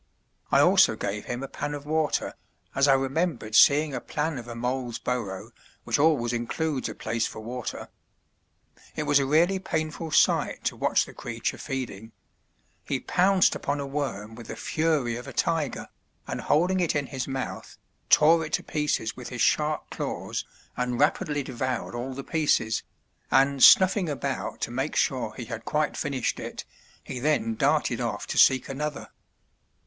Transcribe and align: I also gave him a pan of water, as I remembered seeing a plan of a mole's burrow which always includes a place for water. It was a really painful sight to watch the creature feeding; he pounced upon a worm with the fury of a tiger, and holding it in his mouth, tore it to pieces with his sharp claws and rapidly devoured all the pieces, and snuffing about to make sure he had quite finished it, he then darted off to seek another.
I 0.51 0.61
also 0.61 0.95
gave 0.95 1.25
him 1.25 1.43
a 1.43 1.47
pan 1.47 1.75
of 1.75 1.85
water, 1.85 2.33
as 2.73 2.87
I 2.87 2.93
remembered 2.93 3.53
seeing 3.53 3.93
a 3.93 4.01
plan 4.01 4.39
of 4.39 4.47
a 4.47 4.55
mole's 4.55 4.97
burrow 4.97 5.51
which 5.83 5.99
always 5.99 6.33
includes 6.33 6.89
a 6.89 6.95
place 6.95 7.27
for 7.27 7.39
water. 7.39 7.87
It 8.95 9.03
was 9.03 9.19
a 9.19 9.27
really 9.27 9.59
painful 9.59 10.09
sight 10.09 10.63
to 10.63 10.75
watch 10.75 11.05
the 11.05 11.13
creature 11.13 11.59
feeding; 11.59 12.13
he 12.83 12.99
pounced 12.99 13.53
upon 13.53 13.79
a 13.79 13.85
worm 13.85 14.33
with 14.33 14.47
the 14.47 14.55
fury 14.55 15.17
of 15.17 15.27
a 15.27 15.33
tiger, 15.33 15.87
and 16.25 16.41
holding 16.41 16.79
it 16.79 16.95
in 16.95 17.05
his 17.05 17.27
mouth, 17.27 17.77
tore 18.09 18.43
it 18.43 18.53
to 18.53 18.63
pieces 18.63 19.15
with 19.15 19.29
his 19.29 19.41
sharp 19.41 19.91
claws 19.91 20.43
and 20.75 20.99
rapidly 20.99 21.43
devoured 21.43 21.93
all 21.93 22.15
the 22.15 22.23
pieces, 22.23 22.81
and 23.29 23.61
snuffing 23.61 24.09
about 24.09 24.61
to 24.61 24.71
make 24.71 24.95
sure 24.95 25.35
he 25.35 25.45
had 25.45 25.63
quite 25.63 25.95
finished 25.95 26.39
it, 26.39 26.65
he 27.03 27.19
then 27.19 27.53
darted 27.53 28.01
off 28.01 28.25
to 28.25 28.39
seek 28.39 28.67
another. 28.67 29.09